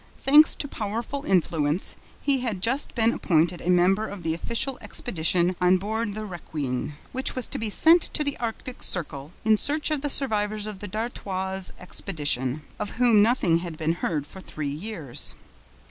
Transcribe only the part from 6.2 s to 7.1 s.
Requin,